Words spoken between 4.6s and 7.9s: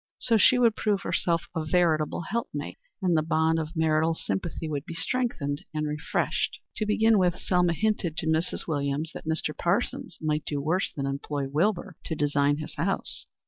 would be strengthened and refreshed. To begin with, Selma